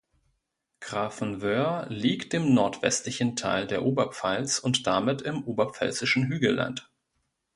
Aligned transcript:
Grafenwöhr 0.79 1.85
liegt 1.91 2.33
im 2.33 2.55
nordwestlichen 2.55 3.35
Teil 3.35 3.67
der 3.67 3.85
Oberpfalz 3.85 4.57
und 4.57 4.87
damit 4.87 5.21
im 5.21 5.43
Oberpfälzischen 5.43 6.25
Hügelland. 6.25 6.89